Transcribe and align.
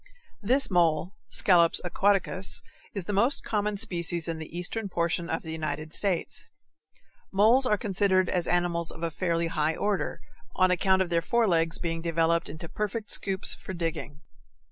This 0.41 0.71
mole 0.71 1.11
(Scalops 1.29 1.79
aquaticus) 1.85 2.63
is 2.95 3.05
the 3.05 3.13
most 3.13 3.43
common 3.43 3.77
species 3.77 4.27
in 4.27 4.39
the 4.39 4.49
eastern 4.57 4.89
portion 4.89 5.29
of 5.29 5.43
the 5.43 5.51
United 5.51 5.93
States. 5.93 6.49
Moles 7.31 7.67
are 7.67 7.77
considered 7.77 8.27
as 8.27 8.47
animals 8.47 8.89
of 8.89 9.03
a 9.03 9.11
fairly 9.11 9.45
high 9.45 9.75
order, 9.75 10.19
on 10.55 10.71
account 10.71 11.03
of 11.03 11.11
their 11.11 11.21
forelegs' 11.21 11.77
being 11.77 12.01
developed 12.01 12.49
into 12.49 12.67
perfect 12.67 13.11
scoops 13.11 13.53
for 13.53 13.73
digging. 13.75 14.21